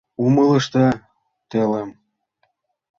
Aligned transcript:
Умылышда, 0.23 0.85
телым! 1.49 1.89